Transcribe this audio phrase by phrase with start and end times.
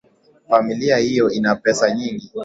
[0.47, 2.31] Familia hiyo ina pesa nyingi